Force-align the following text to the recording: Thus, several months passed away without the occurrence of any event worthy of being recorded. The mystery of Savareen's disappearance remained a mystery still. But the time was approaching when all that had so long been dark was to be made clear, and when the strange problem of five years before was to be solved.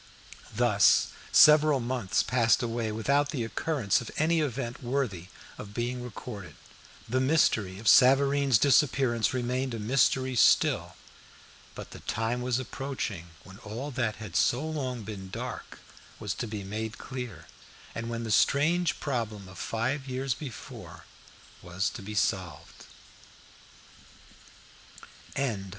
Thus, 0.55 1.09
several 1.31 1.79
months 1.79 2.23
passed 2.23 2.63
away 2.63 2.91
without 2.91 3.29
the 3.29 3.43
occurrence 3.43 4.01
of 4.01 4.09
any 4.17 4.39
event 4.39 4.81
worthy 4.81 5.27
of 5.59 5.75
being 5.75 6.01
recorded. 6.01 6.55
The 7.07 7.19
mystery 7.19 7.77
of 7.77 7.87
Savareen's 7.87 8.57
disappearance 8.57 9.31
remained 9.31 9.75
a 9.75 9.79
mystery 9.79 10.33
still. 10.35 10.95
But 11.75 11.91
the 11.91 11.99
time 11.99 12.41
was 12.41 12.57
approaching 12.57 13.27
when 13.43 13.59
all 13.59 13.91
that 13.91 14.15
had 14.15 14.35
so 14.35 14.67
long 14.67 15.03
been 15.03 15.29
dark 15.29 15.77
was 16.19 16.33
to 16.33 16.47
be 16.47 16.63
made 16.63 16.97
clear, 16.97 17.45
and 17.93 18.09
when 18.09 18.23
the 18.23 18.31
strange 18.31 18.99
problem 18.99 19.47
of 19.47 19.59
five 19.59 20.07
years 20.07 20.33
before 20.33 21.05
was 21.61 21.91
to 21.91 22.01
be 22.01 22.15
solved. 22.15 22.85